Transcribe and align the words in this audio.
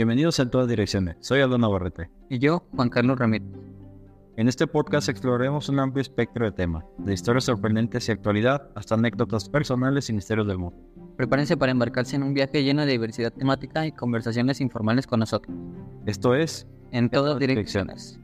Bienvenidos 0.00 0.40
a 0.40 0.48
todas 0.48 0.66
direcciones. 0.66 1.16
Soy 1.20 1.42
Aldo 1.42 1.58
Navarrete. 1.58 2.08
Y 2.30 2.38
yo, 2.38 2.64
Juan 2.74 2.88
Carlos 2.88 3.18
Ramírez. 3.18 3.50
En 4.38 4.48
este 4.48 4.66
podcast 4.66 5.10
exploraremos 5.10 5.68
un 5.68 5.78
amplio 5.78 6.00
espectro 6.00 6.46
de 6.46 6.52
temas, 6.52 6.86
de 6.96 7.12
historias 7.12 7.44
sorprendentes 7.44 8.08
y 8.08 8.12
actualidad 8.12 8.70
hasta 8.74 8.94
anécdotas 8.94 9.50
personales 9.50 10.08
y 10.08 10.14
misterios 10.14 10.46
del 10.46 10.56
mundo. 10.56 10.80
Prepárense 11.18 11.58
para 11.58 11.72
embarcarse 11.72 12.16
en 12.16 12.22
un 12.22 12.32
viaje 12.32 12.64
lleno 12.64 12.86
de 12.86 12.92
diversidad 12.92 13.30
temática 13.30 13.86
y 13.86 13.92
conversaciones 13.92 14.62
informales 14.62 15.06
con 15.06 15.20
nosotros. 15.20 15.54
Esto 16.06 16.34
es 16.34 16.66
En 16.92 17.10
todas 17.10 17.38
direcciones. 17.38 18.18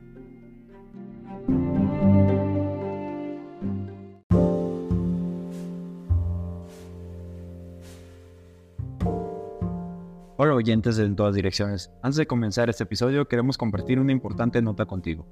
Oyentes 10.57 10.97
de 10.97 11.05
En 11.05 11.15
todas 11.17 11.35
direcciones. 11.35 11.91
Antes 12.03 12.17
de 12.17 12.27
comenzar 12.27 12.69
este 12.69 12.85
episodio 12.85 13.29
queremos 13.29 13.57
compartir 13.57 14.01
una 14.01 14.13
importante 14.13 14.61
nota 14.63 14.87
contigo. 14.87 15.27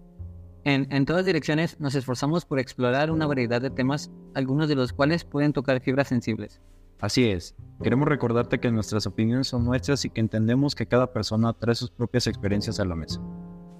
En, 0.65 0.87
en 0.91 1.05
todas 1.05 1.27
direcciones 1.27 1.79
nos 1.81 1.95
esforzamos 1.95 2.45
por 2.47 2.59
explorar 2.59 3.11
una 3.11 3.27
variedad 3.27 3.61
de 3.61 3.71
temas, 3.71 4.11
algunos 4.35 4.69
de 4.69 4.77
los 4.77 4.93
cuales 4.93 5.25
pueden 5.25 5.53
tocar 5.53 5.81
fibras 5.81 6.09
sensibles. 6.09 6.61
Así 7.01 7.29
es, 7.29 7.55
queremos 7.83 8.09
recordarte 8.09 8.61
que 8.61 8.71
nuestras 8.71 9.07
opiniones 9.07 9.49
son 9.49 9.65
nuestras 9.65 10.05
y 10.07 10.11
que 10.11 10.21
entendemos 10.21 10.75
que 10.75 10.87
cada 10.87 11.13
persona 11.13 11.53
trae 11.53 11.75
sus 11.75 11.91
propias 11.91 12.27
experiencias 12.27 12.81
a 12.81 12.85
la 12.85 12.95
mesa. 12.95 13.21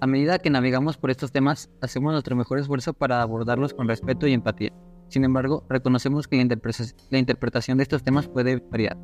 A 0.01 0.05
medida 0.07 0.37
que 0.37 0.49
navegamos 0.51 0.97
por 0.97 1.09
estos 1.09 1.31
temas, 1.31 1.71
hacemos 1.81 2.11
nuestro 2.11 2.35
mejor 2.35 2.59
esfuerzo 2.59 2.93
para 2.93 3.21
abordarlos 3.21 3.73
con 3.73 3.87
respeto 3.87 4.27
y 4.27 4.33
empatía. 4.33 4.73
Sin 5.07 5.23
embargo, 5.23 5.65
reconocemos 5.69 6.27
que 6.27 6.35
la, 6.35 6.43
interpretación- 6.43 6.95
la 7.09 7.17
interpretación 7.17 7.77
de 7.77 7.83
estos 7.83 8.03
temas 8.03 8.27
puede 8.27 8.57
variar. 8.57 8.97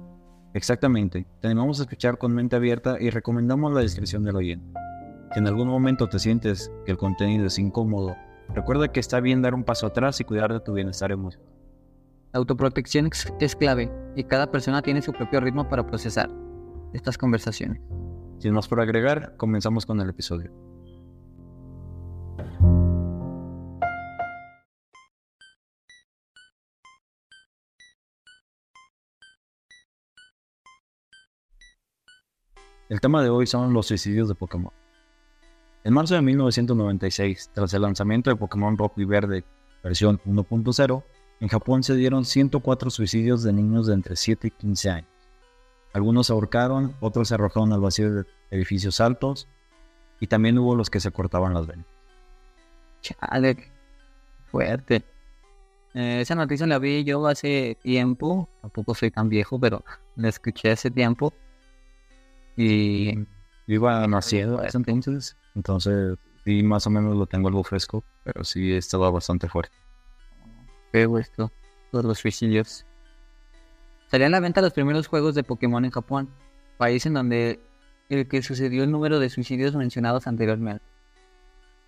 Exactamente, 0.53 1.25
te 1.39 1.47
animamos 1.47 1.79
a 1.79 1.83
escuchar 1.83 2.17
con 2.17 2.33
mente 2.33 2.57
abierta 2.57 2.97
y 2.99 3.09
recomendamos 3.09 3.73
la 3.73 3.81
descripción 3.81 4.23
del 4.23 4.35
oyente. 4.35 4.73
Si 5.33 5.39
en 5.39 5.47
algún 5.47 5.69
momento 5.69 6.09
te 6.09 6.19
sientes 6.19 6.69
que 6.85 6.91
el 6.91 6.97
contenido 6.97 7.45
es 7.45 7.57
incómodo, 7.57 8.15
recuerda 8.53 8.91
que 8.91 8.99
está 8.99 9.21
bien 9.21 9.41
dar 9.41 9.53
un 9.53 9.63
paso 9.63 9.87
atrás 9.87 10.19
y 10.19 10.25
cuidar 10.25 10.51
de 10.51 10.59
tu 10.59 10.73
bienestar 10.73 11.11
emocional. 11.11 11.47
La 12.33 12.39
autoprotección 12.39 13.09
es 13.39 13.55
clave 13.55 13.89
y 14.15 14.25
cada 14.25 14.51
persona 14.51 14.81
tiene 14.81 15.01
su 15.01 15.13
propio 15.13 15.39
ritmo 15.39 15.69
para 15.69 15.87
procesar 15.87 16.29
estas 16.91 17.17
conversaciones. 17.17 17.81
Sin 18.39 18.53
más 18.53 18.67
por 18.67 18.81
agregar, 18.81 19.35
comenzamos 19.37 19.85
con 19.85 20.01
el 20.01 20.09
episodio. 20.09 20.51
El 32.91 32.99
tema 32.99 33.23
de 33.23 33.29
hoy 33.29 33.47
son 33.47 33.71
los 33.71 33.87
suicidios 33.87 34.27
de 34.27 34.35
Pokémon. 34.35 34.73
En 35.85 35.93
marzo 35.93 36.13
de 36.13 36.21
1996, 36.21 37.51
tras 37.53 37.73
el 37.73 37.83
lanzamiento 37.83 38.29
de 38.29 38.35
Pokémon 38.35 38.77
Rojo 38.77 38.99
y 38.99 39.05
Verde 39.05 39.45
versión 39.81 40.19
1.0, 40.25 41.03
en 41.39 41.47
Japón 41.47 41.83
se 41.83 41.95
dieron 41.95 42.25
104 42.25 42.89
suicidios 42.89 43.43
de 43.43 43.53
niños 43.53 43.87
de 43.87 43.93
entre 43.93 44.17
7 44.17 44.47
y 44.47 44.51
15 44.51 44.89
años. 44.89 45.09
Algunos 45.93 46.27
se 46.27 46.33
ahorcaron, 46.33 46.93
otros 46.99 47.29
se 47.29 47.35
arrojaron 47.35 47.71
al 47.71 47.79
vacío 47.79 48.13
de 48.13 48.25
edificios 48.49 48.99
altos 48.99 49.47
y 50.19 50.27
también 50.27 50.57
hubo 50.57 50.75
los 50.75 50.89
que 50.89 50.99
se 50.99 51.11
cortaban 51.11 51.53
las 51.53 51.67
venas. 51.67 51.85
Chale, 52.99 53.71
fuerte. 54.47 55.05
Eh, 55.93 56.19
esa 56.19 56.35
noticia 56.35 56.67
la 56.67 56.77
vi 56.77 57.05
yo 57.05 57.25
hace 57.25 57.77
tiempo, 57.81 58.49
tampoco 58.61 58.95
soy 58.95 59.11
tan 59.11 59.29
viejo, 59.29 59.57
pero 59.57 59.81
la 60.17 60.27
escuché 60.27 60.71
hace 60.71 60.91
tiempo. 60.91 61.33
Y 62.57 63.25
iba 63.67 64.05
naciendo 64.07 64.61
en 64.61 64.67
ese 64.67 64.77
entonces, 64.77 65.37
entonces 65.55 66.17
sí, 66.43 66.63
más 66.63 66.85
o 66.87 66.89
menos 66.89 67.15
lo 67.15 67.25
tengo 67.25 67.47
algo 67.47 67.63
fresco, 67.63 68.03
pero 68.23 68.43
sí 68.43 68.73
estaba 68.73 69.09
bastante 69.09 69.47
fuerte. 69.47 69.75
feo 70.91 71.17
esto, 71.17 71.51
todos 71.91 72.05
los 72.05 72.19
suicidios. 72.19 72.85
Salían 74.07 74.33
a 74.33 74.37
la 74.37 74.41
venta 74.41 74.61
los 74.61 74.73
primeros 74.73 75.07
juegos 75.07 75.35
de 75.35 75.43
Pokémon 75.43 75.85
en 75.85 75.91
Japón, 75.91 76.29
país 76.77 77.05
en 77.05 77.13
donde 77.13 77.61
el 78.09 78.27
que 78.27 78.41
sucedió 78.41 78.83
el 78.83 78.91
número 78.91 79.19
de 79.19 79.29
suicidios 79.29 79.75
mencionados 79.75 80.27
anteriormente. 80.27 80.83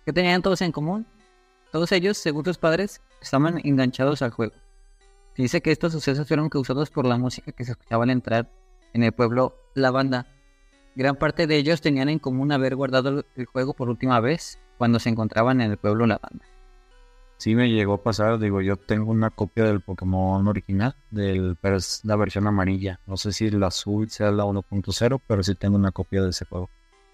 ¿Qué 0.06 0.12
tenían 0.12 0.40
todos 0.40 0.62
en 0.62 0.72
común? 0.72 1.06
Todos 1.70 1.92
ellos, 1.92 2.16
según 2.16 2.44
sus 2.44 2.56
padres, 2.56 3.02
estaban 3.20 3.60
enganchados 3.64 4.22
al 4.22 4.30
juego. 4.30 4.54
Se 5.34 5.42
dice 5.42 5.60
que 5.60 5.72
estos 5.72 5.92
sucesos 5.92 6.28
fueron 6.28 6.48
causados 6.48 6.90
por 6.90 7.04
la 7.06 7.18
música 7.18 7.52
que 7.52 7.64
se 7.64 7.72
escuchaba 7.72 8.04
al 8.04 8.10
entrar 8.10 8.50
en 8.92 9.02
el 9.02 9.12
pueblo 9.12 9.56
La 9.74 9.90
Banda. 9.90 10.26
Gran 10.96 11.16
parte 11.16 11.46
de 11.46 11.56
ellos 11.56 11.80
tenían 11.80 12.08
en 12.08 12.20
común 12.20 12.52
haber 12.52 12.76
guardado 12.76 13.24
el 13.34 13.46
juego 13.46 13.74
por 13.74 13.88
última 13.88 14.20
vez 14.20 14.58
cuando 14.78 15.00
se 15.00 15.08
encontraban 15.08 15.60
en 15.60 15.72
el 15.72 15.76
pueblo 15.76 16.06
La 16.06 16.18
Banda. 16.18 16.44
Sí 17.36 17.56
me 17.56 17.68
llegó 17.68 17.94
a 17.94 18.02
pasar, 18.02 18.38
digo, 18.38 18.60
yo 18.60 18.76
tengo 18.76 19.10
una 19.10 19.30
copia 19.30 19.64
del 19.64 19.80
Pokémon 19.80 20.46
original, 20.46 20.94
del, 21.10 21.56
pero 21.60 21.76
es 21.76 22.00
la 22.04 22.14
versión 22.14 22.46
amarilla. 22.46 23.00
No 23.06 23.16
sé 23.16 23.32
si 23.32 23.50
la 23.50 23.66
azul 23.66 24.08
sea 24.08 24.30
la 24.30 24.44
1.0, 24.44 25.20
pero 25.26 25.42
sí 25.42 25.54
tengo 25.56 25.76
una 25.76 25.90
copia 25.90 26.22
de 26.22 26.30
ese 26.30 26.44
juego. 26.44 26.70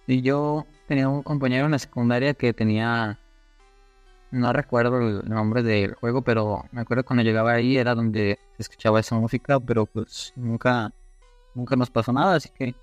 Y 0.06 0.20
yo 0.20 0.66
tenía 0.86 1.08
un 1.08 1.22
compañero 1.22 1.64
en 1.64 1.72
la 1.72 1.78
secundaria 1.78 2.34
que 2.34 2.52
tenía, 2.52 3.18
no 4.30 4.52
recuerdo 4.52 4.98
el 4.98 5.28
nombre 5.28 5.62
del 5.62 5.94
juego, 5.94 6.22
pero 6.22 6.64
me 6.70 6.82
acuerdo 6.82 7.04
cuando 7.04 7.22
llegaba 7.22 7.52
ahí 7.52 7.78
era 7.78 7.94
donde 7.94 8.38
se 8.56 8.62
escuchaba 8.62 9.00
esa 9.00 9.16
música, 9.16 9.58
pero 9.58 9.86
pues 9.86 10.34
nunca, 10.36 10.92
nunca 11.54 11.76
nos 11.76 11.90
pasó 11.90 12.12
nada, 12.12 12.34
así 12.34 12.50
que 12.50 12.74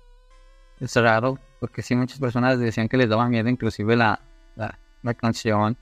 es 0.80 0.94
raro, 0.96 1.38
porque 1.60 1.82
sí 1.82 1.94
muchas 1.94 2.18
personas 2.18 2.58
decían 2.58 2.88
que 2.88 2.96
les 2.96 3.08
daba 3.08 3.28
miedo 3.28 3.48
inclusive 3.48 3.96
la, 3.96 4.20
la, 4.56 5.14
canción, 5.14 5.76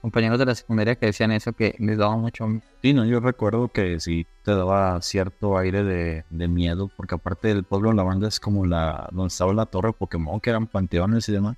compañeros 0.00 0.38
de 0.38 0.46
la 0.46 0.54
secundaria 0.54 0.96
que 0.96 1.06
decían 1.06 1.32
eso, 1.32 1.52
que 1.52 1.74
les 1.78 1.98
daba 1.98 2.16
mucho 2.16 2.46
miedo. 2.46 2.62
Sí, 2.82 2.92
no, 2.92 3.04
yo 3.04 3.20
recuerdo 3.20 3.68
que 3.68 4.00
sí 4.00 4.26
te 4.42 4.54
daba 4.54 5.00
cierto 5.00 5.56
aire 5.56 5.84
de, 5.84 6.24
de 6.30 6.48
miedo, 6.48 6.90
porque 6.96 7.14
aparte 7.14 7.48
del 7.48 7.64
pueblo 7.64 7.92
la 7.92 8.02
banda 8.02 8.28
es 8.28 8.40
como 8.40 8.66
la 8.66 9.08
donde 9.12 9.28
estaba 9.28 9.52
la 9.52 9.66
torre 9.66 9.92
Pokémon, 9.92 10.40
que 10.40 10.50
eran 10.50 10.66
panteones 10.66 11.28
y 11.28 11.32
demás. 11.32 11.56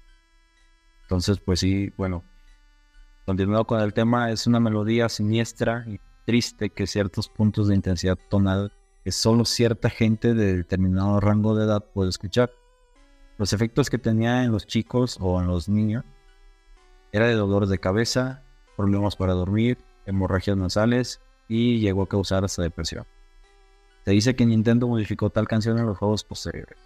Entonces, 1.03 1.39
pues 1.39 1.61
sí, 1.61 1.93
bueno, 1.97 2.23
continuando 3.27 3.67
con 3.67 3.81
el 3.81 3.93
tema, 3.93 4.31
es 4.31 4.47
una 4.47 4.61
melodía 4.61 5.09
siniestra 5.09 5.85
y 5.87 6.01
triste 6.25 6.71
que 6.71 6.87
ciertos 6.87 7.29
puntos 7.29 7.69
de 7.69 7.75
intensidad 7.75 8.19
tonal 8.31 8.73
que 9.05 9.13
solo 9.13 9.45
cierta 9.45 9.91
gente 9.91 10.33
de 10.33 10.57
determinado 10.57 11.21
rango 11.21 11.55
de 11.55 11.67
edad 11.67 11.85
puede 11.93 12.09
escuchar. 12.09 12.51
Los 13.39 13.53
efectos 13.53 13.91
que 13.91 13.99
tenía 13.99 14.45
en 14.45 14.53
los 14.53 14.67
chicos 14.67 15.19
o 15.21 15.41
en 15.41 15.47
los 15.47 15.69
niños 15.69 16.05
era 17.13 17.27
de 17.27 17.35
dolores 17.35 17.69
de 17.69 17.79
cabeza, 17.79 18.43
problemas 18.77 19.17
para 19.17 19.33
dormir, 19.33 19.79
hemorragias 20.07 20.57
nasales 20.57 21.21
y 21.49 21.79
llegó 21.81 22.03
a 22.03 22.09
causar 22.09 22.45
hasta 22.45 22.63
depresión. 22.63 23.07
Se 24.05 24.13
dice 24.13 24.37
que 24.37 24.47
Nintendo 24.47 24.87
modificó 24.87 25.31
tal 25.31 25.49
canción 25.49 25.79
en 25.79 25.87
los 25.87 25.99
juegos 25.99 26.25
posteriores. 26.25 26.79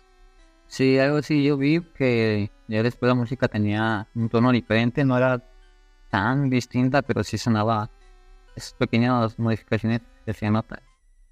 Sí, 0.69 0.99
algo 0.99 1.19
así 1.19 1.43
yo 1.43 1.57
vi 1.57 1.81
que 1.81 2.51
ya 2.69 2.83
después 2.83 3.09
la 3.09 3.15
música 3.15 3.49
tenía 3.49 4.07
un 4.15 4.29
tono 4.29 4.53
diferente, 4.53 5.05
no 5.05 5.17
era 5.17 5.43
tan 6.11 6.51
distinta, 6.51 7.03
pero 7.03 7.25
sí 7.25 7.39
sonaba 7.39 7.91
esas 8.55 8.75
pequeñas 8.75 9.39
modificaciones 9.39 10.03
que 10.25 10.35
se 10.35 10.51
notan. 10.51 10.81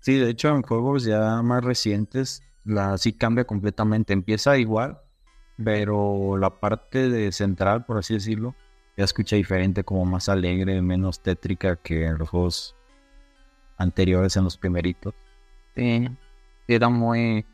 Sí, 0.01 0.19
de 0.19 0.31
hecho 0.31 0.49
en 0.49 0.63
juegos 0.63 1.05
ya 1.05 1.43
más 1.43 1.63
recientes 1.63 2.43
la 2.65 2.99
sí 2.99 3.13
cambia 3.13 3.45
completamente. 3.45 4.13
Empieza 4.13 4.57
igual, 4.59 5.01
pero 5.63 6.37
la 6.37 6.51
parte 6.51 7.09
de 7.09 7.33
central, 7.33 7.85
por 7.85 7.99
así 7.99 8.15
decirlo, 8.15 8.55
ya 8.97 9.05
escucha 9.05 9.37
diferente, 9.37 9.85
como 9.85 10.05
más 10.05 10.29
alegre, 10.29 10.81
menos 10.83 11.23
tétrica 11.23 11.77
que 11.77 12.07
en 12.07 12.19
los 12.19 12.29
juegos 12.29 12.77
anteriores, 13.77 14.37
en 14.37 14.45
los 14.45 14.57
primeritos. 14.57 15.15
Sí, 15.75 16.09
sí 16.67 16.75
era 16.75 16.89
muy 16.89 17.45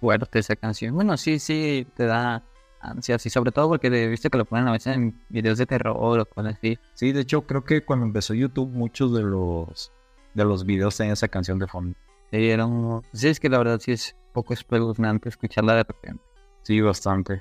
fuerte 0.00 0.38
esa 0.38 0.56
canción. 0.56 0.94
Bueno, 0.94 1.16
sí, 1.16 1.38
sí, 1.38 1.86
te 1.94 2.06
da 2.06 2.42
ansias 2.80 3.24
y 3.26 3.30
sobre 3.30 3.52
todo 3.52 3.68
porque 3.68 3.90
viste 4.08 4.30
que 4.30 4.38
lo 4.38 4.44
ponen 4.46 4.68
a 4.68 4.72
veces 4.72 4.96
en 4.96 5.20
videos 5.28 5.58
de 5.58 5.66
terror 5.66 5.96
o 5.98 6.24
cosas 6.24 6.56
así. 6.56 6.78
Sí, 6.94 7.12
de 7.12 7.20
hecho 7.20 7.46
creo 7.46 7.64
que 7.64 7.84
cuando 7.84 8.06
empezó 8.06 8.34
YouTube 8.34 8.70
muchos 8.70 9.12
de 9.14 9.22
los 9.22 9.92
de 10.34 10.44
los 10.44 10.64
videos 10.64 10.96
tenían 10.96 11.12
esa 11.12 11.28
canción 11.28 11.58
de 11.58 11.66
fondo. 11.66 11.96
Sí, 12.30 12.48
era 12.48 12.64
un... 12.64 13.02
Sí, 13.12 13.28
es 13.28 13.40
que 13.40 13.48
la 13.48 13.58
verdad 13.58 13.80
sí 13.80 13.92
es 13.92 14.16
poco 14.32 14.54
espeluznante 14.54 15.28
escucharla 15.28 15.74
de 15.74 15.84
repente. 15.84 16.22
Sí, 16.62 16.80
bastante. 16.80 17.40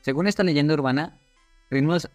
Según 0.00 0.26
esta 0.26 0.42
leyenda 0.42 0.74
urbana, 0.74 1.18
ritmos 1.70 2.10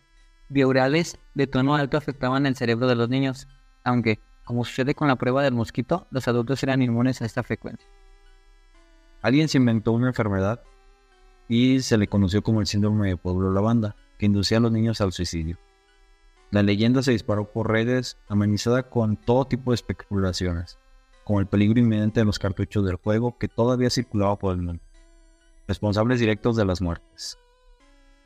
biourales 0.50 1.18
de 1.34 1.48
tono 1.48 1.76
alto 1.76 1.98
afectaban 1.98 2.46
el 2.46 2.56
cerebro 2.56 2.88
de 2.88 2.96
los 2.96 3.10
niños, 3.10 3.48
aunque, 3.84 4.20
como 4.46 4.66
sucede 4.66 4.96
con 4.96 5.08
la 5.08 5.16
prueba 5.16 5.44
del 5.44 5.54
mosquito, 5.54 6.08
los 6.12 6.28
adultos 6.28 6.62
eran 6.64 6.82
inmunes 6.82 7.22
a 7.22 7.26
esta 7.26 7.44
frecuencia. 7.44 7.88
Alguien 9.22 9.48
se 9.48 9.58
inventó 9.58 9.92
una 9.92 10.08
enfermedad 10.08 10.62
y 11.48 11.82
se 11.82 11.98
le 11.98 12.08
conoció 12.08 12.42
como 12.42 12.60
el 12.60 12.68
síndrome 12.68 13.10
de 13.10 13.18
Pueblo 13.18 13.52
Lavanda, 13.52 13.96
que 14.18 14.26
inducía 14.26 14.58
a 14.58 14.62
los 14.62 14.72
niños 14.72 15.02
al 15.02 15.12
suicidio. 15.12 15.58
La 16.50 16.64
leyenda 16.64 17.02
se 17.02 17.12
disparó 17.12 17.52
por 17.52 17.70
redes, 17.70 18.18
amenizada 18.28 18.90
con 18.90 19.16
todo 19.16 19.46
tipo 19.46 19.72
de 19.72 19.76
especulaciones, 19.76 20.80
como 21.24 21.40
el 21.40 21.48
peligro 21.48 21.80
inminente 21.80 22.20
de 22.20 22.26
los 22.26 22.40
cartuchos 22.40 22.86
del 22.86 22.96
juego 22.96 23.38
que 23.38 23.48
todavía 23.48 23.90
circulaba 23.90 24.38
por 24.38 24.54
el 24.54 24.62
mundo. 24.62 24.84
Responsables 25.72 26.20
directos 26.20 26.58
de 26.58 26.66
las 26.66 26.82
muertes. 26.82 27.38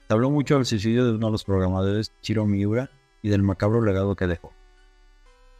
Se 0.07 0.13
habló 0.13 0.31
mucho 0.31 0.56
del 0.56 0.65
suicidio 0.65 1.06
de 1.06 1.12
uno 1.12 1.27
de 1.27 1.31
los 1.31 1.44
programadores, 1.44 2.12
Chiro 2.21 2.45
Miura, 2.45 2.89
y 3.21 3.30
del 3.30 3.44
macabro 3.44 3.81
legado 3.81 4.15
que 4.15 4.25
dejó. 4.25 4.51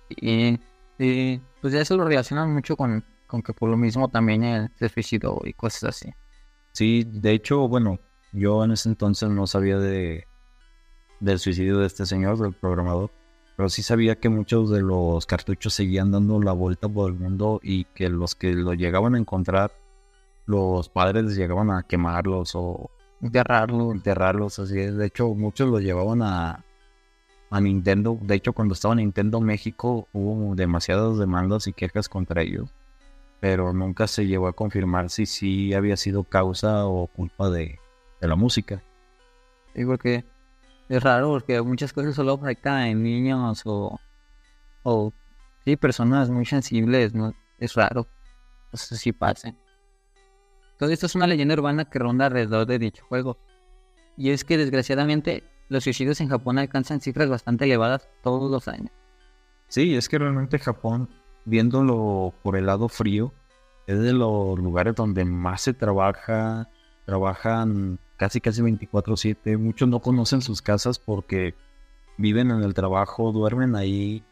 Y, 0.10 0.60
y, 0.98 1.40
pues 1.62 1.74
eso 1.76 1.96
lo 1.96 2.06
relacionan 2.06 2.52
mucho 2.52 2.76
con, 2.76 3.04
con 3.28 3.44
que 3.44 3.54
por 3.54 3.70
lo 3.70 3.78
mismo 3.78 4.10
también 4.10 4.44
él 4.44 4.70
se 4.76 4.90
suicidó 4.90 5.42
y 5.44 5.54
cosas 5.54 5.84
así. 5.86 6.12
Sí, 6.74 7.06
de 7.08 7.32
hecho, 7.32 7.68
bueno, 7.68 8.00
yo 8.34 8.64
en 8.64 8.72
ese 8.72 8.90
entonces 8.90 9.30
no 9.30 9.46
sabía 9.48 9.78
de 9.78 10.26
del 11.20 11.40
suicidio 11.40 11.80
de 11.80 11.88
este 11.88 12.06
señor, 12.06 12.38
del 12.38 12.54
programador, 12.54 13.10
pero 13.56 13.70
sí 13.70 13.82
sabía 13.82 14.20
que 14.20 14.30
muchos 14.30 14.70
de 14.70 14.82
los 14.82 15.26
cartuchos 15.26 15.74
seguían 15.74 16.12
dando 16.12 16.42
la 16.42 16.52
vuelta 16.52 16.90
por 16.90 17.12
el 17.12 17.18
mundo 17.18 17.60
y 17.64 17.86
que 17.86 18.10
los 18.10 18.36
que 18.36 18.54
lo 18.54 18.74
llegaban 18.74 19.16
a 19.16 19.20
encontrar, 19.20 19.72
los 20.46 20.90
padres 20.90 21.36
llegaban 21.36 21.72
a 21.72 21.84
quemarlos 21.84 22.56
o 22.56 22.90
enterrarlos. 23.22 23.96
Enterrarlos, 23.96 24.60
así 24.60 24.80
es. 24.80 24.96
De 24.96 25.08
hecho, 25.08 25.34
muchos 25.34 25.70
lo 25.70 25.80
llevaban 25.80 26.22
a, 26.22 26.64
a 27.50 27.62
Nintendo. 27.62 28.18
De 28.22 28.36
hecho, 28.36 28.54
cuando 28.54 28.74
estaba 28.74 28.96
Nintendo 28.96 29.42
México 29.42 30.08
hubo 30.14 30.56
demasiadas 30.56 31.18
demandas 31.18 31.68
y 31.68 31.74
quejas 31.74 32.10
contra 32.10 32.42
ellos. 32.42 32.70
Pero 33.40 33.74
nunca 33.74 34.08
se 34.08 34.26
llegó 34.26 34.48
a 34.48 34.54
confirmar 34.54 35.10
si 35.10 35.26
sí 35.26 35.74
había 35.74 35.98
sido 35.98 36.24
causa 36.24 36.86
o 36.88 37.08
culpa 37.08 37.50
de, 37.50 37.80
de 38.22 38.28
la 38.28 38.36
música. 38.36 38.82
Digo 39.74 39.98
que 39.98 40.24
es 40.88 41.04
raro 41.04 41.32
porque 41.32 41.62
muchas 41.62 41.92
cosas 41.92 42.16
solo 42.16 42.34
afectan 42.34 42.84
en 42.84 43.04
niños 43.04 43.64
o, 43.66 44.00
o 44.84 45.12
sí, 45.66 45.76
personas 45.76 46.30
muy 46.30 46.46
sensibles, 46.46 47.14
¿no? 47.14 47.34
Es 47.60 47.74
raro. 47.74 48.08
Eso 48.72 48.96
sí 48.96 49.12
pasa. 49.12 49.54
Todo 50.78 50.90
esto 50.90 51.06
es 51.06 51.16
una 51.16 51.28
leyenda 51.28 51.54
urbana 51.54 51.86
que 51.86 52.00
ronda 52.00 52.26
alrededor 52.26 52.66
de 52.66 52.80
dicho 52.80 53.06
juego. 53.08 53.38
Y 54.18 54.32
es 54.32 54.44
que 54.44 54.58
desgraciadamente 54.58 55.44
los 55.70 55.84
suicidios 55.84 56.22
en 56.22 56.30
Japón 56.30 56.58
alcanzan 56.58 57.02
cifras 57.02 57.30
bastante 57.30 57.66
elevadas 57.66 58.08
todos 58.24 58.52
los 58.52 58.68
años. 58.68 58.92
Sí, 59.68 59.96
es 59.96 60.10
que 60.10 60.20
realmente 60.20 60.60
Japón, 60.60 61.10
viéndolo 61.46 62.34
por 62.44 62.56
el 62.56 62.66
lado 62.66 62.88
frío, 62.88 63.34
es 63.88 64.00
de 64.00 64.14
los 64.14 64.58
lugares 64.60 64.96
donde 64.96 65.26
más 65.26 65.62
se 65.62 65.74
trabaja, 65.74 66.70
trabajan 67.06 68.00
casi 68.18 68.42
casi 68.42 68.62
24/7. 68.62 69.58
Muchos 69.58 69.88
no 69.88 70.00
conocen 70.00 70.42
sus 70.42 70.62
casas 70.62 71.00
porque 71.00 71.56
viven 72.18 72.52
en 72.52 72.64
el 72.64 72.74
trabajo, 72.74 73.32
duermen 73.32 73.76
ahí. 73.76 74.24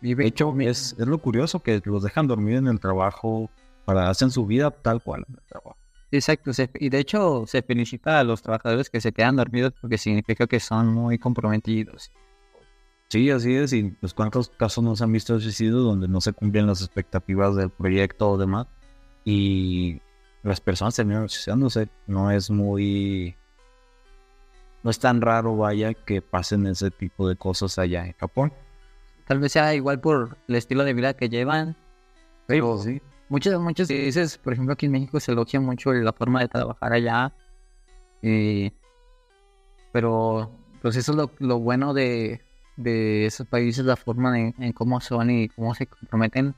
De 0.00 0.26
hecho, 0.26 0.54
es, 0.60 0.94
es 0.98 1.06
lo 1.06 1.18
curioso 1.18 1.60
que 1.60 1.80
los 1.84 2.02
dejan 2.02 2.28
dormir 2.28 2.56
en 2.56 2.68
el 2.68 2.78
trabajo, 2.78 3.50
para 3.88 4.10
hacer 4.10 4.30
su 4.30 4.44
vida 4.44 4.70
tal 4.70 5.02
cual 5.02 5.24
en 5.26 5.36
el 5.36 5.42
trabajo. 5.46 5.78
Exacto, 6.10 6.50
y 6.74 6.90
de 6.90 6.98
hecho 6.98 7.44
se 7.46 7.62
felicita 7.62 8.20
a 8.20 8.24
los 8.24 8.42
trabajadores 8.42 8.90
que 8.90 9.00
se 9.00 9.12
quedan 9.12 9.36
dormidos 9.36 9.72
porque 9.80 9.96
significa 9.96 10.46
que 10.46 10.60
son 10.60 10.88
muy 10.88 11.18
comprometidos. 11.18 12.12
Sí, 13.08 13.30
así 13.30 13.54
es, 13.54 13.72
y 13.72 13.84
pues 13.84 14.12
cuántos 14.12 14.50
casos 14.50 14.84
nos 14.84 15.00
han 15.00 15.10
visto 15.10 15.40
suicidios 15.40 15.82
donde 15.82 16.06
no 16.06 16.20
se 16.20 16.34
cumplen 16.34 16.66
las 16.66 16.82
expectativas 16.82 17.56
del 17.56 17.70
proyecto 17.70 18.32
o 18.32 18.36
demás, 18.36 18.66
y 19.24 20.02
las 20.42 20.60
personas 20.60 20.94
terminan 20.94 21.26
suicidándose, 21.30 21.88
no 22.06 22.30
es 22.30 22.50
muy... 22.50 23.36
No 24.82 24.90
es 24.90 24.98
tan 24.98 25.22
raro, 25.22 25.56
vaya, 25.56 25.94
que 25.94 26.20
pasen 26.20 26.66
ese 26.66 26.90
tipo 26.90 27.26
de 27.26 27.36
cosas 27.36 27.78
allá 27.78 28.04
en 28.04 28.12
Japón. 28.12 28.52
Tal 29.26 29.38
vez 29.38 29.52
sea 29.52 29.74
igual 29.74 29.98
por 29.98 30.36
el 30.46 30.56
estilo 30.56 30.84
de 30.84 30.92
vida 30.92 31.14
que 31.14 31.30
llevan. 31.30 31.74
Pero 32.46 32.76
sí. 32.76 33.00
Muchos, 33.28 33.60
muchos 33.60 33.88
dices, 33.88 34.38
por 34.38 34.54
ejemplo, 34.54 34.72
aquí 34.72 34.86
en 34.86 34.92
México 34.92 35.20
se 35.20 35.32
elogia 35.32 35.60
mucho 35.60 35.92
la 35.92 36.12
forma 36.12 36.40
de 36.40 36.48
trabajar 36.48 36.92
allá. 36.92 37.34
pero 39.92 40.50
pues 40.80 40.96
eso 40.96 41.12
es 41.12 41.30
lo, 41.40 41.58
bueno 41.58 41.92
de, 41.92 42.40
esos 42.76 43.46
países, 43.46 43.84
la 43.84 43.96
forma 43.96 44.38
en 44.38 44.72
cómo 44.72 45.00
son 45.00 45.30
y 45.30 45.48
cómo 45.48 45.74
se 45.74 45.86
comprometen. 45.86 46.54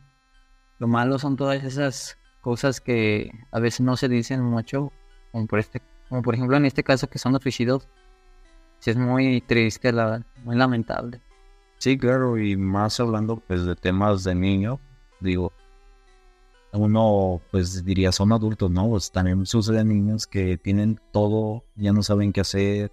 Lo 0.78 0.88
malo 0.88 1.19
son 1.19 1.37
todas 1.37 1.62
esas 1.62 2.17
cosas 2.40 2.81
que 2.81 3.31
a 3.52 3.61
veces 3.61 3.81
no 3.81 3.96
se 3.96 4.08
dicen 4.08 4.43
mucho, 4.43 4.93
como 5.32 5.46
por, 5.46 5.58
este, 5.58 5.82
como 6.08 6.23
por 6.23 6.34
ejemplo 6.34 6.56
en 6.56 6.64
este 6.64 6.82
caso 6.82 7.08
que 7.08 7.19
son 7.19 7.32
los 7.32 7.43
suicidios. 7.43 7.87
es 8.84 8.96
muy 8.96 9.40
triste, 9.43 9.93
la, 9.93 10.25
muy 10.44 10.56
lamentable. 10.56 11.20
Sí, 11.78 11.99
claro, 11.99 12.38
y 12.38 12.56
más 12.56 12.99
hablando 13.00 13.37
pues 13.46 13.64
de 13.64 13.76
temas 13.76 14.25
de 14.25 14.34
niños, 14.34 14.78
digo, 15.20 15.52
uno 16.72 17.40
pues 17.50 17.84
diría 17.84 18.12
son 18.12 18.32
adultos, 18.32 18.70
¿no? 18.70 18.88
Pues 18.88 19.11
también 19.11 19.44
suceden 19.46 19.88
niños 19.88 20.26
que 20.26 20.56
tienen 20.56 21.00
todo, 21.12 21.64
ya 21.75 21.93
no 21.93 22.02
saben 22.02 22.32
qué 22.32 22.40
hacer, 22.40 22.93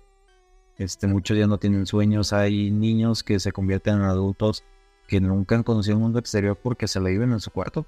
este, 0.78 1.08
muchos 1.08 1.38
ya 1.38 1.48
no 1.48 1.58
tienen 1.58 1.86
sueños, 1.86 2.34
hay 2.34 2.72
niños 2.72 3.24
que 3.24 3.40
se 3.40 3.52
convierten 3.52 3.96
en 3.96 4.02
adultos 4.04 4.64
que 5.08 5.22
nunca 5.22 5.56
han 5.56 5.64
conocido 5.64 5.96
el 5.96 6.02
mundo 6.02 6.20
exterior 6.20 6.58
porque 6.62 6.88
se 6.88 7.00
la 7.00 7.10
viven 7.10 7.32
en 7.32 7.40
su 7.40 7.52
cuarto. 7.52 7.86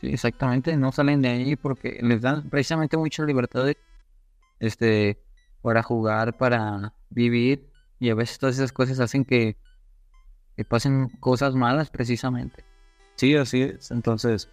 Sí, 0.00 0.08
exactamente, 0.08 0.76
no 0.76 0.92
salen 0.92 1.22
de 1.22 1.28
ahí 1.28 1.56
porque 1.56 1.98
les 2.02 2.20
dan 2.20 2.48
precisamente 2.48 2.96
mucha 2.96 3.24
libertad 3.24 3.72
este, 4.60 5.18
para 5.62 5.82
jugar, 5.82 6.36
para 6.36 6.94
vivir 7.10 7.70
y 7.98 8.10
a 8.10 8.14
veces 8.14 8.38
todas 8.38 8.56
esas 8.56 8.72
cosas 8.72 9.00
hacen 9.00 9.24
que, 9.24 9.56
que 10.56 10.64
pasen 10.64 11.08
cosas 11.20 11.54
malas 11.54 11.90
precisamente. 11.90 12.64
Sí, 13.16 13.34
así 13.36 13.62
es, 13.62 13.90
entonces 13.90 14.50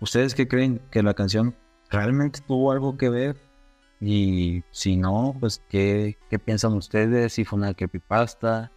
¿Ustedes 0.00 0.34
qué 0.34 0.46
creen 0.46 0.80
que 0.90 1.02
la 1.02 1.14
canción 1.14 1.54
realmente 1.90 2.40
tuvo 2.46 2.72
algo 2.72 2.96
que 2.96 3.08
ver? 3.08 3.36
Y 4.00 4.62
si 4.70 4.96
no, 4.96 5.36
pues 5.40 5.62
¿qué, 5.68 6.16
qué 6.30 6.38
piensan 6.38 6.74
ustedes? 6.74 7.32
Si 7.32 7.44
fue 7.44 7.58
una 7.58 7.74
creepypasta, 7.74 8.70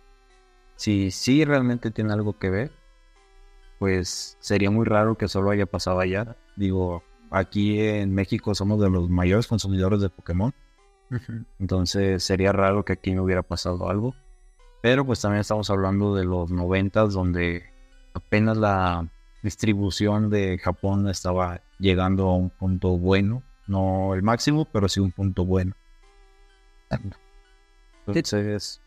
si 0.76 1.12
sí 1.12 1.46
realmente 1.46 1.92
tiene 1.92 2.14
algo 2.14 2.40
que 2.40 2.50
ver, 2.50 2.72
pues 3.78 4.36
sería 4.40 4.72
muy 4.72 4.86
raro 4.86 5.16
que 5.16 5.28
solo 5.28 5.52
haya 5.52 5.68
pasado 5.68 6.00
allá. 6.00 6.36
Digo, 6.56 7.04
aquí 7.30 7.80
en 7.80 8.14
México 8.14 8.56
somos 8.56 8.82
de 8.82 8.90
los 8.90 9.10
mayores 9.10 9.48
consumidores 9.48 10.02
de 10.02 10.10
Pokémon. 10.10 10.54
Entonces 11.60 12.24
sería 12.24 12.52
raro 12.52 12.86
que 12.86 12.94
aquí 12.94 13.14
no 13.14 13.24
hubiera 13.24 13.44
pasado 13.44 13.90
algo. 13.90 14.16
Pero 14.82 15.06
pues 15.06 15.22
también 15.22 15.42
estamos 15.42 15.70
hablando 15.70 16.16
de 16.16 16.26
los 16.26 16.52
noventas 16.52 17.14
donde 17.14 17.64
apenas 18.14 18.58
la 18.58 19.08
distribución 19.42 20.30
de 20.30 20.58
Japón 20.58 21.08
estaba 21.10 21.62
llegando 21.80 22.28
a 22.30 22.36
un 22.36 22.50
punto 22.50 22.98
bueno, 22.98 23.44
no 23.68 24.14
el 24.14 24.24
máximo, 24.24 24.66
pero 24.66 24.88
sí 24.88 25.00
un 25.00 25.12
punto 25.12 25.46
bueno. 25.46 25.74
Entonces, 28.06 28.82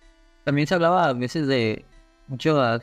también 0.45 0.67
se 0.67 0.75
hablaba 0.75 1.07
a 1.07 1.13
veces 1.13 1.47
de 1.47 1.85
muchas 2.29 2.83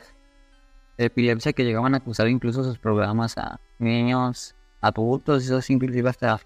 epilepsia 0.98 1.52
que 1.52 1.64
llegaban 1.64 1.94
a 1.94 1.98
acusar 1.98 2.28
incluso 2.28 2.62
sus 2.64 2.78
programas 2.78 3.38
a 3.38 3.60
niños, 3.78 4.54
adultos, 4.80 5.44
eso 5.44 5.72
inclusive 5.72 6.08
hasta 6.08 6.40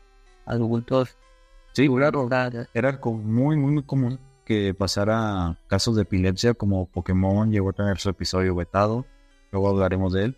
adultos. 0.45 1.17
Sí, 1.73 1.89
claro, 1.89 2.29
era 2.73 3.01
muy, 3.03 3.57
muy, 3.57 3.73
muy 3.73 3.83
común 3.83 4.19
que 4.45 4.73
pasara 4.75 5.59
casos 5.67 5.97
de 5.97 6.03
epilepsia 6.03 6.55
como 6.55 6.87
Pokémon 6.87 7.51
llegó 7.51 7.71
a 7.71 7.73
tener 7.73 7.99
su 7.99 8.09
episodio 8.09 8.55
vetado, 8.55 9.05
luego 9.51 9.69
hablaremos 9.69 10.13
de 10.13 10.27
él 10.27 10.37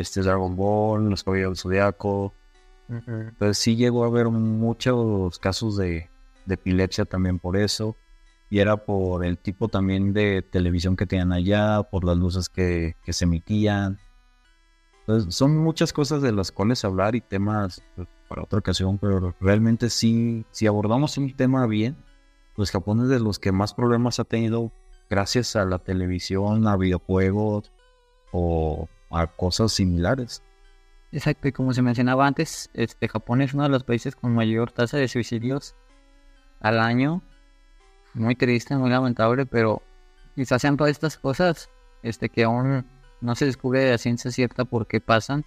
este 0.00 0.22
Dragon 0.22 0.56
Ball, 0.56 1.08
Los 1.08 1.24
Caballeros 1.24 1.50
del 1.50 1.62
Zodiaco. 1.62 2.32
Entonces 2.88 3.58
sí 3.58 3.76
llegó 3.76 4.04
a 4.04 4.08
haber 4.08 4.28
muchos 4.28 5.38
casos 5.38 5.76
de, 5.76 6.08
epilepsia 6.48 7.04
también 7.04 7.38
por 7.38 7.56
eso. 7.56 7.96
Y 8.48 8.58
era 8.58 8.76
por 8.76 9.24
el 9.24 9.38
tipo 9.38 9.68
también 9.68 10.12
de 10.12 10.42
televisión 10.42 10.96
que 10.96 11.06
tenían 11.06 11.32
allá, 11.32 11.84
por 11.84 12.04
las 12.04 12.16
luces 12.16 12.48
que, 12.48 12.96
se 13.06 13.24
emitían. 13.24 13.98
Entonces 15.00 15.34
son 15.34 15.56
muchas 15.56 15.92
cosas 15.92 16.20
de 16.22 16.32
las 16.32 16.50
cuales 16.50 16.84
hablar 16.84 17.14
y 17.14 17.20
temas 17.20 17.82
pues, 17.94 18.08
para 18.28 18.42
otra 18.42 18.58
ocasión, 18.58 18.98
pero 18.98 19.34
realmente 19.40 19.88
sí, 19.88 20.44
si 20.50 20.66
abordamos 20.66 21.16
un 21.16 21.34
tema 21.34 21.66
bien, 21.66 21.96
pues 22.56 22.70
Japón 22.70 23.02
es 23.02 23.08
de 23.08 23.20
los 23.20 23.38
que 23.38 23.52
más 23.52 23.72
problemas 23.72 24.18
ha 24.20 24.24
tenido 24.24 24.72
gracias 25.08 25.56
a 25.56 25.64
la 25.64 25.78
televisión, 25.78 26.66
a 26.68 26.76
videojuegos 26.76 27.72
o 28.32 28.88
a 29.10 29.26
cosas 29.26 29.72
similares. 29.72 30.42
Exacto, 31.12 31.48
y 31.48 31.52
como 31.52 31.72
se 31.72 31.82
mencionaba 31.82 32.26
antes, 32.26 32.70
este 32.72 33.08
Japón 33.08 33.42
es 33.42 33.52
uno 33.52 33.64
de 33.64 33.68
los 33.68 33.82
países 33.82 34.14
con 34.14 34.34
mayor 34.34 34.70
tasa 34.70 34.96
de 34.96 35.08
suicidios 35.08 35.74
al 36.60 36.78
año. 36.78 37.22
Muy 38.14 38.36
triste, 38.36 38.76
muy 38.76 38.90
lamentable, 38.90 39.46
pero 39.46 39.82
quizás 40.36 40.62
sean 40.62 40.76
todas 40.76 40.92
estas 40.92 41.16
cosas 41.18 41.68
este, 42.02 42.28
que 42.28 42.44
aún 42.44 42.86
no 43.20 43.34
se 43.34 43.46
descubre 43.46 43.92
a 43.92 43.98
ciencia 43.98 44.30
cierta 44.30 44.64
por 44.64 44.86
qué 44.86 45.00
pasan 45.00 45.44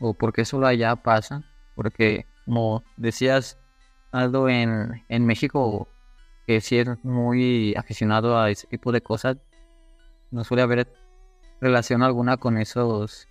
o 0.00 0.14
por 0.14 0.32
qué 0.32 0.44
solo 0.44 0.66
allá 0.66 0.96
pasan. 0.96 1.44
Porque, 1.74 2.26
como 2.46 2.82
decías, 2.96 3.58
Aldo, 4.10 4.48
en, 4.48 5.04
en 5.08 5.26
México, 5.26 5.88
que 6.46 6.60
si 6.60 6.78
es 6.78 6.88
muy 7.04 7.74
aficionado 7.76 8.38
a 8.38 8.50
ese 8.50 8.66
tipo 8.66 8.90
de 8.90 9.02
cosas, 9.02 9.36
no 10.30 10.44
suele 10.44 10.62
haber 10.62 10.92
relación 11.62 12.02
alguna 12.02 12.36
con 12.36 12.58
esos 12.58 13.28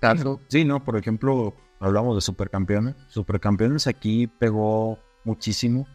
casos. 0.00 0.38
Sí, 0.48 0.64
no, 0.64 0.84
por 0.84 0.96
ejemplo, 0.96 1.56
hablamos 1.80 2.14
de 2.14 2.20
supercampeones. 2.20 2.94
Supercampeones 3.08 3.86
aquí 3.86 4.26
pegó 4.26 4.98
muchísimo. 5.24 5.88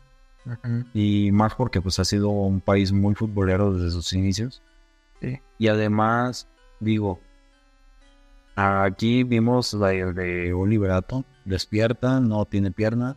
Y 0.94 1.32
más 1.32 1.56
porque 1.56 1.82
pues 1.82 1.98
ha 2.00 2.06
sido 2.06 2.30
un 2.30 2.62
país 2.62 2.92
muy 2.92 3.16
futbolero 3.16 3.74
desde 3.74 3.92
sus 3.92 4.14
inicios. 4.14 4.62
Sí. 5.22 5.40
Y 5.58 5.68
además, 5.70 6.48
digo, 6.80 7.20
aquí 8.56 9.24
vimos 9.24 9.74
la 9.74 9.90
de 9.90 10.54
Oliver 10.54 10.92
Atom, 10.92 11.24
despierta, 11.46 12.20
no 12.20 12.46
tiene 12.46 12.72
pierna. 12.72 13.16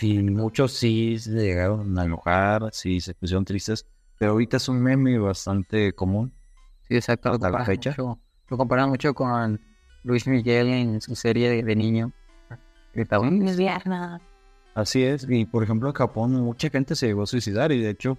Y 0.00 0.22
muchos 0.22 0.72
sí 0.72 1.18
se 1.18 1.30
llegaron 1.30 1.98
a 1.98 2.04
enojar, 2.04 2.68
sí 2.72 3.00
se 3.00 3.14
pusieron 3.14 3.44
tristes, 3.44 3.84
pero 4.18 4.32
ahorita 4.32 4.58
es 4.58 4.68
un 4.68 4.80
meme 4.80 5.18
bastante 5.18 5.92
común. 5.92 6.32
Sí, 6.92 6.96
exacto. 6.96 7.28
Lo 7.30 7.34
Hasta 7.36 7.46
la 7.48 7.58
comparan 7.58 7.66
fecha. 7.76 7.90
mucho- 7.90 8.18
lo 8.48 8.56
comparan 8.58 8.88
mucho 8.90 9.14
con 9.14 9.60
Luis 10.04 10.26
Miguel 10.26 10.68
en 10.68 11.00
su 11.00 11.14
serie 11.14 11.48
de, 11.50 11.62
de 11.62 11.76
niño. 11.76 12.12
Gritaba, 12.94 13.30
"Mis 13.30 13.56
piernas". 13.56 14.20
Así 14.74 15.02
es, 15.02 15.26
y 15.28 15.44
por 15.44 15.62
ejemplo 15.62 15.88
en 15.88 15.94
Japón 15.94 16.32
mucha 16.32 16.68
gente 16.70 16.94
se 16.96 17.06
llegó 17.06 17.22
a 17.22 17.26
suicidar 17.26 17.72
y 17.72 17.80
de 17.82 17.90
hecho 17.90 18.16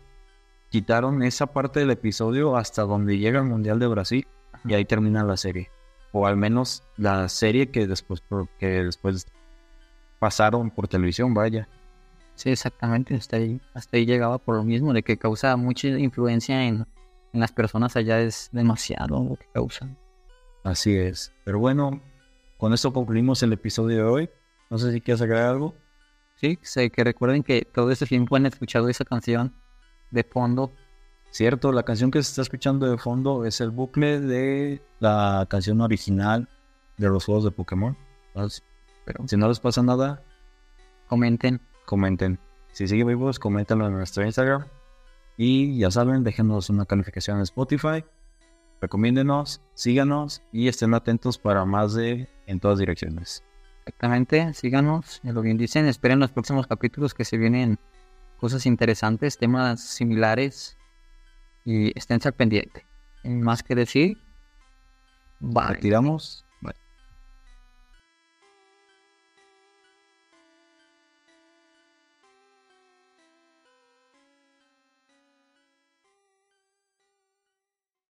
quitaron 0.70 1.24
esa 1.24 1.48
parte 1.48 1.80
del 1.80 1.92
episodio 1.92 2.56
hasta 2.58 2.84
donde 2.84 3.18
llega 3.18 3.40
el 3.40 3.46
Mundial 3.46 3.80
de 3.80 3.88
Brasil 3.88 4.28
y 4.66 4.74
ahí 4.74 4.86
termina 4.86 5.24
la 5.24 5.38
serie. 5.38 5.70
O 6.12 6.26
al 6.28 6.38
menos 6.38 6.84
la 6.98 7.28
serie 7.30 7.70
que 7.72 7.88
después, 7.88 8.24
que 8.60 8.84
después 8.84 9.28
pasaron 10.20 10.70
por 10.72 10.88
televisión, 10.88 11.34
vaya. 11.34 11.68
Sí, 12.36 12.50
exactamente. 12.52 13.16
Hasta 13.16 13.38
ahí, 13.38 13.60
hasta 13.74 13.98
ahí 13.98 14.06
llegaba 14.06 14.38
por 14.38 14.56
lo 14.56 14.64
mismo, 14.64 14.94
de 14.94 15.04
que 15.04 15.18
causa 15.18 15.56
mucha 15.58 15.88
influencia 15.90 16.64
en, 16.66 16.86
en 17.34 17.40
las 17.40 17.52
personas 17.52 17.96
allá. 17.96 18.20
Es 18.22 18.50
demasiado 18.52 19.24
lo 19.24 19.36
que 19.36 19.46
causa. 19.54 19.90
Así 20.64 20.96
es. 20.96 21.34
Pero 21.44 21.60
bueno, 21.60 22.02
con 22.58 22.74
esto 22.74 22.94
concluimos 22.94 23.44
el 23.44 23.54
episodio 23.54 23.98
de 23.98 24.04
hoy. 24.04 24.30
No 24.70 24.78
sé 24.78 24.92
si 24.92 25.02
quieres 25.02 25.22
agregar 25.22 25.50
algo. 25.50 25.76
Sí, 26.36 26.58
sé 26.62 26.90
que 26.90 27.04
recuerden 27.04 27.44
que 27.44 27.64
todo 27.64 27.92
este 27.92 28.06
tiempo 28.06 28.36
han 28.36 28.46
escuchado 28.46 28.88
esa 28.90 29.06
canción 29.06 29.54
de 30.12 30.24
fondo. 30.24 30.72
Cierto, 31.32 31.72
la 31.72 31.84
canción 31.84 32.12
que 32.12 32.22
se 32.22 32.30
está 32.30 32.42
escuchando 32.44 32.90
de 32.90 32.98
fondo 32.98 33.46
es 33.46 33.60
el 33.62 33.72
bucle 33.72 34.20
de 34.20 34.82
la 35.00 35.46
canción 35.50 35.82
original 35.82 36.48
de 36.98 37.10
los 37.10 37.26
juegos 37.26 37.44
de 37.44 37.52
Pokémon. 37.52 37.98
Entonces, 38.28 38.64
Pero 39.06 39.28
Si 39.28 39.36
no 39.36 39.48
les 39.48 39.60
pasa 39.60 39.82
nada, 39.84 40.24
comenten. 41.08 41.60
comenten. 41.86 42.40
Si 42.72 42.88
siguen 42.88 43.08
vivos, 43.08 43.38
coméntenlo 43.40 43.88
en 43.88 43.94
nuestro 43.94 44.24
Instagram. 44.26 44.66
Y 45.38 45.78
ya 45.78 45.92
saben, 45.92 46.24
déjenos 46.24 46.70
una 46.70 46.86
calificación 46.86 47.38
en 47.38 47.44
Spotify. 47.44 48.04
Recomiéndenos, 48.82 49.62
síganos 49.74 50.44
y 50.52 50.68
estén 50.68 50.94
atentos 50.94 51.38
para 51.38 51.66
más 51.66 51.94
de 51.94 52.30
en 52.48 52.60
todas 52.60 52.80
direcciones. 52.80 53.44
Exactamente, 53.80 54.54
síganos, 54.54 55.20
ya 55.24 55.34
lo 55.34 55.42
bien 55.42 55.58
dicen, 55.58 55.86
esperen 55.88 56.20
los 56.20 56.32
próximos 56.32 56.68
capítulos 56.68 57.14
que 57.14 57.26
se 57.26 57.38
vienen 57.38 57.80
cosas 58.38 58.66
interesantes, 58.66 59.38
temas 59.38 59.82
similares 59.82 60.78
y 61.66 61.98
estén 61.98 62.20
al 62.24 62.34
pendiente. 62.34 62.86
Más 63.24 63.64
que 63.64 63.76
decir, 63.76 64.18
bye. 65.40 65.68
Retiramos. 65.70 66.46